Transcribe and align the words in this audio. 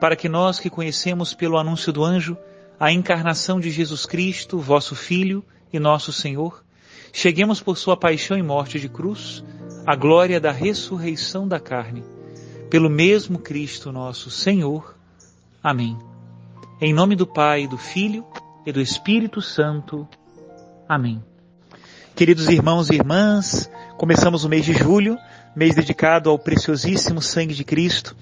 para 0.00 0.16
que 0.16 0.28
nós 0.28 0.58
que 0.58 0.70
conhecemos 0.70 1.34
pelo 1.34 1.58
anúncio 1.58 1.92
do 1.92 2.04
anjo 2.04 2.36
a 2.78 2.92
encarnação 2.92 3.58
de 3.58 3.70
Jesus 3.70 4.04
Cristo, 4.04 4.58
vosso 4.58 4.94
Filho 4.94 5.44
e 5.72 5.78
nosso 5.78 6.12
Senhor, 6.12 6.62
cheguemos 7.12 7.60
por 7.60 7.78
sua 7.78 7.96
paixão 7.96 8.36
e 8.36 8.42
morte 8.42 8.78
de 8.78 8.88
cruz 8.88 9.42
à 9.86 9.96
glória 9.96 10.40
da 10.40 10.52
ressurreição 10.52 11.48
da 11.48 11.58
carne, 11.58 12.04
pelo 12.68 12.90
mesmo 12.90 13.38
Cristo 13.38 13.90
nosso 13.90 14.30
Senhor. 14.30 14.96
Amém. 15.62 15.96
Em 16.80 16.92
nome 16.92 17.16
do 17.16 17.26
Pai, 17.26 17.66
do 17.66 17.78
Filho 17.78 18.24
e 18.66 18.72
do 18.72 18.80
Espírito 18.80 19.40
Santo. 19.40 20.06
Amém. 20.88 21.22
Queridos 22.14 22.48
irmãos 22.48 22.90
e 22.90 22.94
irmãs, 22.94 23.70
começamos 23.96 24.44
o 24.44 24.48
mês 24.48 24.64
de 24.64 24.72
julho, 24.72 25.18
mês 25.56 25.74
dedicado 25.74 26.28
ao 26.28 26.38
preciosíssimo 26.38 27.22
sangue 27.22 27.54
de 27.54 27.64
Cristo, 27.64 28.14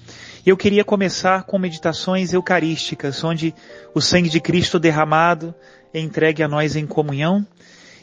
eu 0.45 0.55
queria 0.55 0.85
começar 0.85 1.43
com 1.43 1.59
meditações 1.59 2.31
eucarísticas, 2.31 3.21
onde 3.23 3.53
o 3.93 3.99
sangue 3.99 4.29
de 4.29 4.39
Cristo 4.39 4.79
derramado 4.79 5.53
é 5.93 5.99
entregue 5.99 6.41
a 6.41 6.47
nós 6.47 6.77
em 6.77 6.87
comunhão. 6.87 7.45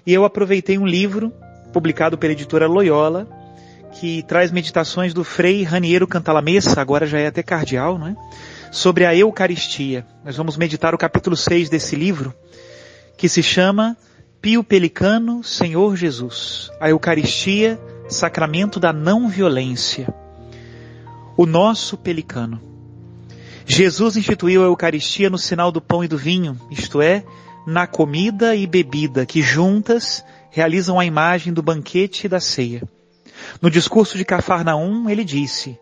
E 0.07 0.13
eu 0.13 0.25
aproveitei 0.25 0.77
um 0.77 0.87
livro 0.87 1.33
publicado 1.73 2.19
pela 2.19 2.35
editora 2.35 2.67
Loyola, 2.67 3.27
que 3.93 4.23
traz 4.25 4.53
meditações 4.53 5.15
do 5.15 5.25
Frei 5.25 5.63
Raniero 5.63 6.07
Cantalamessa, 6.07 6.81
agora 6.81 7.07
já 7.07 7.19
é 7.19 7.29
até 7.29 7.43
cardeal, 7.43 7.99
não 7.99 8.09
é? 8.09 8.17
sobre 8.71 9.05
a 9.05 9.15
Eucaristia. 9.15 10.07
Nós 10.25 10.37
vamos 10.37 10.57
meditar 10.57 10.95
o 10.95 10.99
capítulo 10.99 11.37
6 11.37 11.69
desse 11.69 11.95
livro, 11.95 12.35
que 13.17 13.29
se 13.29 13.43
chama 13.43 13.97
Pio 14.41 14.65
Pelicano, 14.65 15.45
Senhor 15.45 15.95
Jesus, 15.95 16.71
a 16.81 16.89
Eucaristia, 16.89 17.79
sacramento 18.09 18.79
da 18.79 18.93
não 18.93 19.29
violência 19.29 20.13
o 21.37 21.47
nosso 21.47 21.97
pelicano. 21.97 22.61
Jesus 23.65 24.17
instituiu 24.17 24.63
a 24.63 24.67
Eucaristia 24.67 25.31
no 25.31 25.39
sinal 25.39 25.73
do 25.73 25.81
pão 25.81 26.05
e 26.05 26.09
do 26.09 26.19
vinho, 26.19 26.59
isto 26.71 27.01
é, 27.01 27.25
na 27.67 27.87
comida 27.87 28.55
e 28.55 28.67
bebida, 28.67 29.25
que 29.25 29.41
juntas 29.41 30.25
realizam 30.51 30.99
a 30.99 31.05
imagem 31.05 31.53
do 31.53 31.63
banquete 31.63 32.27
e 32.27 32.29
da 32.29 32.41
ceia. 32.41 32.83
No 33.61 33.71
discurso 33.71 34.19
de 34.19 34.25
Cafarnaum, 34.25 35.09
ele 35.09 35.25
disse, 35.25 35.79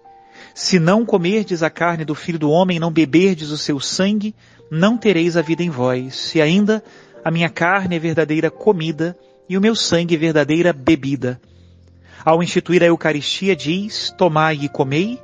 Se 0.55 0.79
não 0.79 1.05
comerdes 1.05 1.63
a 1.63 1.71
carne 1.71 2.05
do 2.05 2.15
Filho 2.15 2.39
do 2.39 2.51
Homem 2.51 2.79
não 2.79 2.93
beberdes 2.93 3.51
o 3.51 3.59
seu 3.59 3.81
sangue, 3.81 4.35
não 4.71 4.97
tereis 4.97 5.37
a 5.37 5.43
vida 5.43 5.63
em 5.63 5.71
vós. 5.71 6.35
E 6.35 6.41
ainda, 6.41 6.85
a 7.25 7.31
minha 7.31 7.49
carne 7.49 7.97
é 7.97 7.99
verdadeira 7.99 8.51
comida 8.51 9.17
e 9.49 9.59
o 9.59 9.61
meu 9.61 9.75
sangue 9.75 10.15
é 10.15 10.19
verdadeira 10.19 10.73
bebida. 10.73 11.41
Ao 12.25 12.43
instituir 12.43 12.83
a 12.83 12.87
Eucaristia, 12.87 13.57
diz, 13.57 14.15
Tomai 14.17 14.59
e 14.63 14.69
comei, 14.69 15.21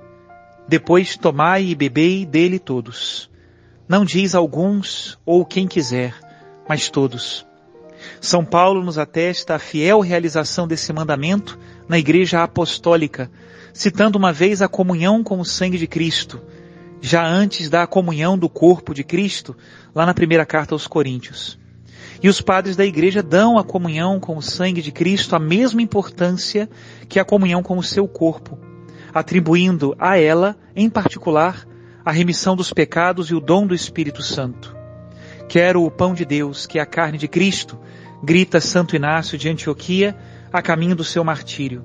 depois 0.67 1.17
tomai 1.17 1.67
e 1.67 1.75
bebei 1.75 2.25
dele 2.25 2.59
todos. 2.59 3.31
Não 3.89 4.05
diz 4.05 4.34
alguns 4.34 5.19
ou 5.25 5.45
quem 5.45 5.69
quiser, 5.69 6.15
mas 6.69 6.89
todos. 6.89 7.47
São 8.21 8.45
Paulo 8.45 8.83
nos 8.83 8.99
atesta 8.99 9.55
a 9.55 9.59
fiel 9.59 10.01
realização 10.01 10.67
desse 10.67 10.93
mandamento 10.93 11.59
na 11.89 11.99
Igreja 11.99 12.43
Apostólica, 12.43 13.31
citando 13.73 14.19
uma 14.19 14.33
vez 14.33 14.63
a 14.63 14.69
comunhão 14.69 15.23
com 15.23 15.39
o 15.39 15.45
sangue 15.45 15.78
de 15.78 15.87
Cristo, 15.87 16.41
já 17.01 17.25
antes 17.25 17.69
da 17.69 17.87
comunhão 17.87 18.39
do 18.39 18.49
corpo 18.49 18.95
de 18.95 19.05
Cristo, 19.05 19.57
lá 19.95 20.07
na 20.07 20.15
primeira 20.15 20.47
carta 20.47 20.75
aos 20.75 20.87
Coríntios. 20.87 21.59
E 22.22 22.28
os 22.28 22.41
padres 22.41 22.77
da 22.77 22.84
Igreja 22.84 23.22
dão 23.22 23.59
a 23.59 23.65
comunhão 23.65 24.19
com 24.19 24.37
o 24.37 24.43
sangue 24.43 24.82
de 24.82 24.91
Cristo 24.91 25.37
a 25.37 25.38
mesma 25.38 25.82
importância 25.82 26.69
que 27.09 27.21
a 27.21 27.25
comunhão 27.25 27.62
com 27.62 27.77
o 27.78 27.82
seu 27.82 28.09
corpo, 28.09 28.59
atribuindo 29.12 29.94
a 29.99 30.19
ela, 30.19 30.56
em 30.75 30.88
particular, 30.88 31.66
a 32.04 32.10
remissão 32.10 32.56
dos 32.56 32.72
pecados 32.72 33.31
e 33.31 33.34
o 33.34 33.41
dom 33.41 33.66
do 33.66 33.75
Espírito 33.75 34.22
Santo. 34.22 34.75
Quero 35.49 35.84
o 35.84 35.91
pão 35.91 36.15
de 36.15 36.25
Deus, 36.25 36.66
que 36.66 36.78
é 36.78 36.82
a 36.82 36.87
carne 36.87 37.19
de 37.19 37.28
Cristo, 37.28 37.78
grita 38.22 38.60
Santo 38.60 38.97
Inácio 38.97 39.37
de 39.37 39.48
Antioquia 39.48 40.16
a 40.53 40.62
caminho 40.62 40.97
do 40.97 41.04
seu 41.04 41.22
martírio. 41.22 41.84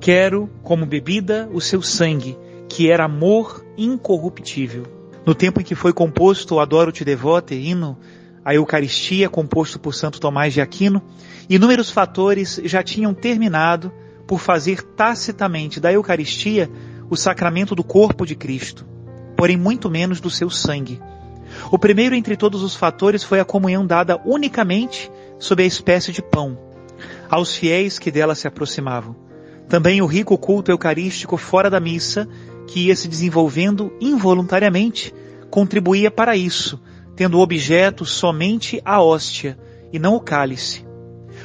Quero, 0.00 0.48
como 0.62 0.86
bebida, 0.86 1.48
o 1.52 1.60
seu 1.60 1.82
sangue, 1.82 2.36
que 2.68 2.90
era 2.90 3.04
amor 3.04 3.64
incorruptível. 3.76 4.84
No 5.24 5.34
tempo 5.34 5.60
em 5.60 5.64
que 5.64 5.74
foi 5.74 5.92
composto 5.92 6.54
o 6.54 6.60
Adoro-te 6.60 7.04
Devote, 7.04 7.54
hino 7.54 7.98
a 8.46 8.54
Eucaristia, 8.54 9.28
composto 9.28 9.76
por 9.76 9.92
Santo 9.92 10.20
Tomás 10.20 10.54
de 10.54 10.60
Aquino, 10.60 11.02
inúmeros 11.50 11.90
fatores 11.90 12.60
já 12.62 12.80
tinham 12.80 13.12
terminado 13.12 13.92
por 14.24 14.38
fazer 14.38 14.82
tacitamente 14.82 15.80
da 15.80 15.92
Eucaristia 15.92 16.70
o 17.10 17.16
sacramento 17.16 17.74
do 17.74 17.82
corpo 17.82 18.24
de 18.24 18.36
Cristo, 18.36 18.86
porém 19.36 19.56
muito 19.56 19.90
menos 19.90 20.20
do 20.20 20.30
seu 20.30 20.48
sangue. 20.48 21.00
O 21.72 21.78
primeiro 21.78 22.14
entre 22.14 22.36
todos 22.36 22.62
os 22.62 22.76
fatores 22.76 23.24
foi 23.24 23.40
a 23.40 23.44
comunhão 23.44 23.84
dada 23.84 24.16
unicamente 24.24 25.10
sob 25.40 25.64
a 25.64 25.66
espécie 25.66 26.12
de 26.12 26.22
pão, 26.22 26.56
aos 27.28 27.56
fiéis 27.56 27.98
que 27.98 28.12
dela 28.12 28.36
se 28.36 28.46
aproximavam. 28.46 29.16
Também 29.68 30.00
o 30.00 30.06
rico 30.06 30.38
culto 30.38 30.70
eucarístico 30.70 31.36
fora 31.36 31.68
da 31.68 31.80
missa, 31.80 32.28
que 32.68 32.86
ia 32.86 32.94
se 32.94 33.08
desenvolvendo 33.08 33.92
involuntariamente, 34.00 35.12
contribuía 35.50 36.12
para 36.12 36.36
isso, 36.36 36.80
tendo 37.16 37.40
objeto 37.40 38.04
somente 38.04 38.80
a 38.84 39.02
hóstia 39.02 39.58
e 39.92 39.98
não 39.98 40.14
o 40.14 40.20
cálice. 40.20 40.86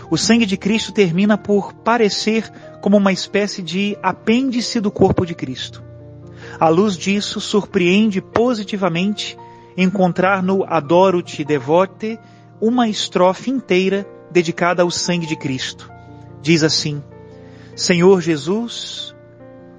O 0.10 0.18
sangue 0.18 0.46
de 0.46 0.58
Cristo 0.58 0.92
termina 0.92 1.38
por 1.38 1.74
parecer 1.74 2.52
como 2.82 2.98
uma 2.98 3.14
espécie 3.14 3.62
de 3.62 3.98
apêndice 4.04 4.82
do 4.82 4.92
corpo 4.92 5.26
de 5.26 5.34
Cristo. 5.34 5.82
À 6.60 6.68
luz 6.68 6.98
disso, 6.98 7.40
surpreende 7.40 8.22
positivamente 8.22 9.38
encontrar 9.78 10.44
no 10.44 10.66
Adoro-te 10.66 11.46
Devote 11.46 12.20
uma 12.60 12.90
estrofe 12.90 13.50
inteira 13.50 14.06
dedicada 14.30 14.84
ao 14.84 14.92
sangue 14.92 15.26
de 15.26 15.36
Cristo. 15.36 15.90
Diz 16.42 16.64
assim: 16.64 17.02
Senhor 17.76 18.22
Jesus, 18.22 19.16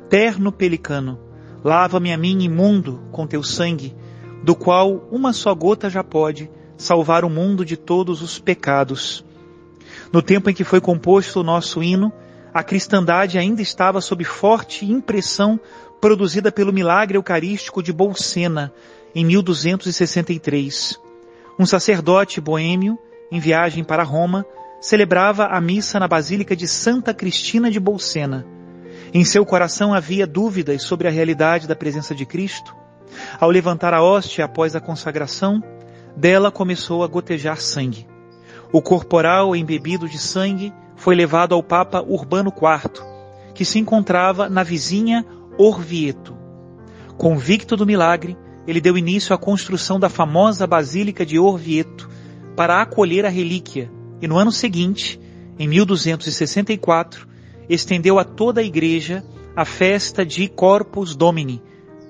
terno 0.08 0.50
pelicano, 0.50 1.18
lava-me 1.62 2.12
a 2.12 2.16
mim 2.16 2.42
imundo 2.42 3.02
com 3.12 3.26
teu 3.26 3.42
sangue, 3.42 3.94
do 4.42 4.54
qual 4.54 5.08
uma 5.10 5.32
só 5.32 5.54
gota 5.54 5.88
já 5.88 6.02
pode 6.02 6.50
salvar 6.76 7.24
o 7.24 7.30
mundo 7.30 7.64
de 7.64 7.76
todos 7.76 8.22
os 8.22 8.38
pecados. 8.38 9.24
No 10.12 10.20
tempo 10.20 10.50
em 10.50 10.54
que 10.54 10.64
foi 10.64 10.80
composto 10.80 11.40
o 11.40 11.44
nosso 11.44 11.82
hino, 11.82 12.12
a 12.52 12.62
cristandade 12.62 13.38
ainda 13.38 13.62
estava 13.62 14.00
sob 14.00 14.24
forte 14.24 14.84
impressão 14.84 15.58
produzida 16.00 16.50
pelo 16.50 16.72
milagre 16.72 17.16
eucarístico 17.16 17.82
de 17.82 17.92
Bolsena, 17.92 18.72
em 19.14 19.24
1263. 19.24 20.98
Um 21.58 21.64
sacerdote 21.64 22.40
boêmio, 22.40 22.98
em 23.30 23.38
viagem 23.38 23.84
para 23.84 24.02
Roma, 24.02 24.44
celebrava 24.80 25.46
a 25.46 25.60
missa 25.60 26.00
na 26.00 26.08
Basílica 26.08 26.56
de 26.56 26.66
Santa 26.66 27.14
Cristina 27.14 27.70
de 27.70 27.78
Bolsena. 27.78 28.44
Em 29.14 29.24
seu 29.24 29.46
coração 29.46 29.94
havia 29.94 30.26
dúvidas 30.26 30.82
sobre 30.82 31.06
a 31.06 31.10
realidade 31.10 31.68
da 31.68 31.76
presença 31.76 32.14
de 32.14 32.26
Cristo. 32.26 32.74
Ao 33.40 33.50
levantar 33.50 33.94
a 33.94 34.02
hóstia 34.02 34.44
após 34.44 34.74
a 34.74 34.80
consagração, 34.80 35.62
dela 36.16 36.50
começou 36.50 37.02
a 37.02 37.06
gotejar 37.06 37.60
sangue. 37.60 38.06
O 38.72 38.80
corporal 38.80 39.54
embebido 39.54 40.08
de 40.08 40.18
sangue 40.18 40.72
foi 40.96 41.14
levado 41.14 41.54
ao 41.54 41.62
Papa 41.62 42.02
Urbano 42.02 42.50
IV, 42.50 43.02
que 43.54 43.64
se 43.64 43.78
encontrava 43.78 44.48
na 44.48 44.62
vizinha 44.62 45.24
Orvieto. 45.58 46.36
Convicto 47.16 47.76
do 47.76 47.86
milagre, 47.86 48.36
ele 48.66 48.80
deu 48.80 48.96
início 48.96 49.34
à 49.34 49.38
construção 49.38 49.98
da 49.98 50.08
famosa 50.08 50.66
Basílica 50.66 51.26
de 51.26 51.38
Orvieto 51.38 52.08
para 52.56 52.80
acolher 52.80 53.26
a 53.26 53.28
relíquia 53.28 53.90
e 54.22 54.28
no 54.28 54.38
ano 54.38 54.52
seguinte, 54.52 55.20
em 55.58 55.66
1264, 55.66 57.26
estendeu 57.68 58.20
a 58.20 58.24
toda 58.24 58.60
a 58.60 58.64
igreja 58.64 59.24
a 59.56 59.64
festa 59.64 60.24
de 60.24 60.48
Corpus 60.48 61.16
Domini, 61.16 61.60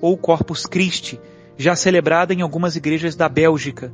ou 0.03 0.17
Corpus 0.17 0.65
Christi, 0.65 1.17
já 1.57 1.77
celebrada 1.77 2.33
em 2.33 2.41
algumas 2.41 2.75
igrejas 2.75 3.15
da 3.15 3.29
Bélgica, 3.29 3.89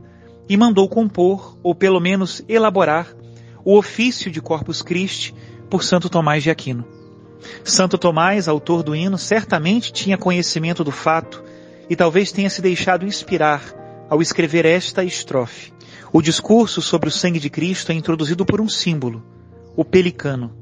e 0.49 0.57
mandou 0.57 0.89
compor, 0.89 1.55
ou 1.61 1.75
pelo 1.75 1.99
menos 1.99 2.41
elaborar, 2.49 3.15
o 3.63 3.77
ofício 3.77 4.31
de 4.31 4.41
Corpus 4.41 4.81
Christi 4.81 5.35
por 5.69 5.83
Santo 5.83 6.09
Tomás 6.09 6.41
de 6.41 6.49
Aquino. 6.49 6.83
Santo 7.63 7.95
Tomás, 7.95 8.47
autor 8.47 8.81
do 8.81 8.95
hino, 8.95 9.19
certamente 9.19 9.93
tinha 9.93 10.17
conhecimento 10.17 10.83
do 10.83 10.91
fato 10.91 11.43
e 11.87 11.95
talvez 11.95 12.31
tenha 12.31 12.49
se 12.49 12.59
deixado 12.59 13.05
inspirar 13.05 13.61
ao 14.09 14.19
escrever 14.19 14.65
esta 14.65 15.03
estrofe. 15.03 15.71
O 16.11 16.23
discurso 16.23 16.81
sobre 16.81 17.09
o 17.09 17.11
sangue 17.11 17.39
de 17.39 17.51
Cristo 17.51 17.91
é 17.91 17.93
introduzido 17.93 18.43
por 18.43 18.59
um 18.59 18.67
símbolo, 18.67 19.23
o 19.75 19.85
pelicano. 19.85 20.57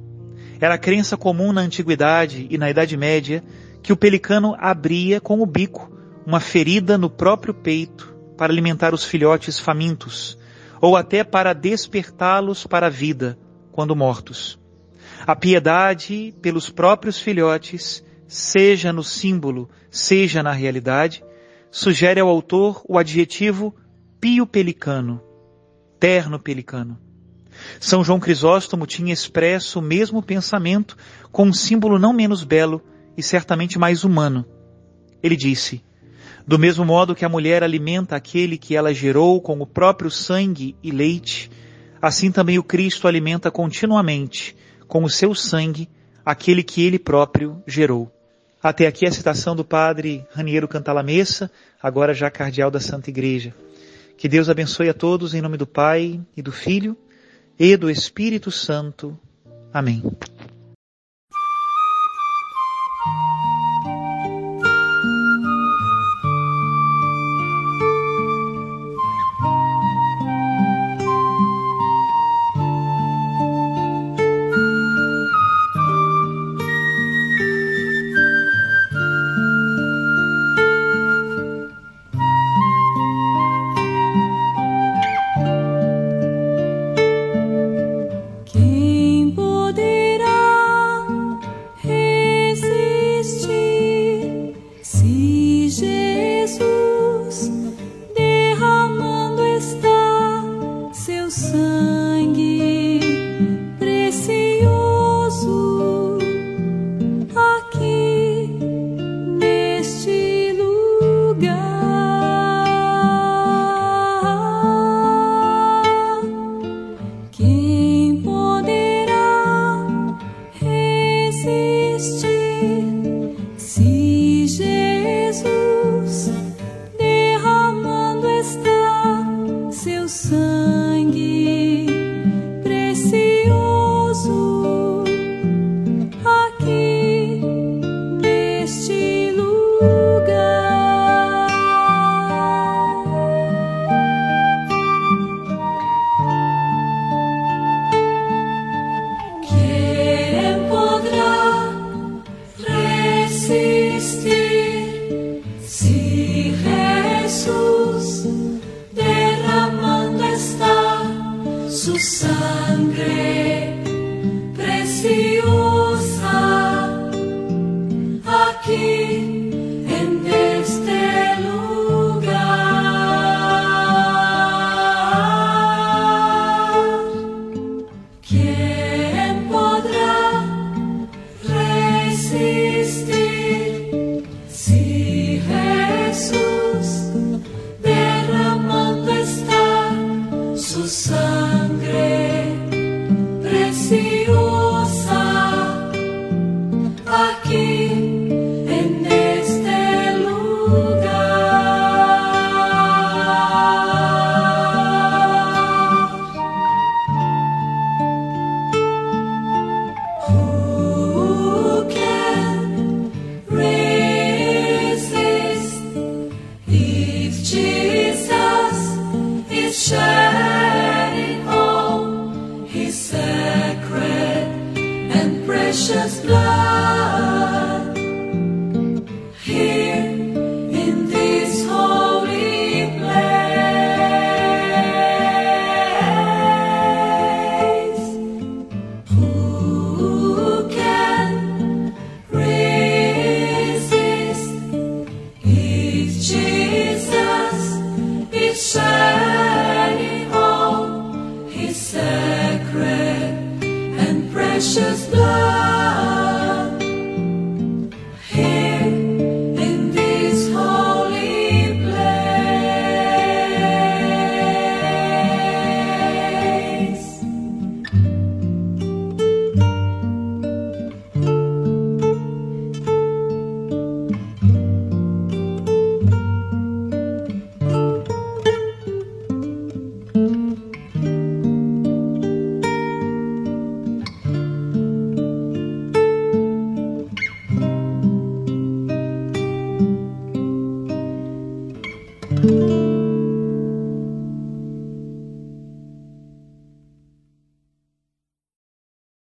Era 0.60 0.78
crença 0.78 1.16
comum 1.16 1.54
na 1.54 1.62
antiguidade 1.62 2.48
e 2.50 2.58
na 2.58 2.70
Idade 2.70 2.98
Média 2.98 3.42
que 3.82 3.94
o 3.94 3.98
pelicano 3.98 4.56
abria 4.60 5.22
com 5.22 5.42
o 5.42 5.46
bico 5.46 5.92
uma 6.26 6.40
ferida 6.40 6.98
no 6.98 7.10
próprio 7.10 7.54
peito 7.54 8.14
para 8.38 8.52
alimentar 8.52 8.94
os 8.94 9.04
filhotes 9.04 9.58
famintos, 9.58 10.38
ou 10.82 10.96
até 10.96 11.24
para 11.24 11.54
despertá-los 11.54 12.68
para 12.68 12.88
a 12.88 12.90
vida 12.90 13.40
quando 13.72 13.96
mortos. 13.96 14.60
A 15.26 15.36
piedade 15.36 16.36
pelos 16.42 16.70
próprios 16.70 17.20
filhotes, 17.20 18.04
seja 18.28 18.92
no 18.92 19.04
símbolo, 19.04 19.70
seja 19.90 20.44
na 20.44 20.52
realidade, 20.52 21.24
sugere 21.72 22.20
ao 22.20 22.28
autor 22.28 22.82
o 22.88 22.98
adjetivo 22.98 23.74
pio 24.20 24.46
pelicano, 24.46 25.22
terno 26.00 26.40
pelicano. 26.40 27.00
São 27.80 28.04
João 28.04 28.20
Crisóstomo 28.20 28.86
tinha 28.86 29.14
expresso 29.14 29.80
o 29.80 29.82
mesmo 29.82 30.22
pensamento 30.22 30.96
com 31.32 31.46
um 31.46 31.54
símbolo 31.54 31.98
não 31.98 32.14
menos 32.14 32.44
belo 32.44 32.82
e 33.18 33.24
certamente 33.24 33.80
mais 33.80 34.04
humano. 34.04 34.46
Ele 35.22 35.36
disse: 35.36 35.84
Do 36.46 36.60
mesmo 36.60 36.86
modo 36.86 37.16
que 37.16 37.25
a 37.25 37.30
mulher 37.30 37.64
alimenta 37.64 38.16
aquele 38.16 38.58
que 38.58 38.75
ela 38.75 38.94
gerou 38.94 39.42
com 39.42 39.60
o 39.60 39.68
próprio 39.68 40.12
sangue 40.12 40.75
e 40.84 40.92
leite, 40.92 41.50
assim 42.02 42.31
também 42.31 42.60
o 42.60 42.64
Cristo 42.64 43.08
alimenta 43.08 43.50
continuamente 43.50 44.56
com 44.88 45.04
o 45.04 45.10
seu 45.10 45.34
sangue 45.34 45.90
aquele 46.25 46.64
que 46.64 46.84
ele 46.84 47.00
próprio 47.00 47.62
gerou. 47.66 48.12
Até 48.62 48.88
aqui 48.88 49.06
a 49.06 49.12
citação 49.12 49.56
do 49.56 49.64
padre 49.64 50.25
Raniero 50.31 50.68
Cantalamessa, 50.68 51.50
agora 51.81 52.14
já 52.14 52.30
cardeal 52.30 52.72
da 52.72 52.80
Santa 52.80 53.10
Igreja. 53.10 53.54
Que 54.18 54.28
Deus 54.28 54.50
abençoe 54.50 54.90
a 54.90 54.94
todos 54.94 55.34
em 55.34 55.42
nome 55.42 55.58
do 55.58 55.68
Pai 55.68 56.19
e 56.36 56.42
do 56.42 56.52
Filho 56.52 56.98
e 57.58 57.78
do 57.78 57.90
Espírito 57.90 58.52
Santo. 58.52 59.18
Amém. 59.72 60.02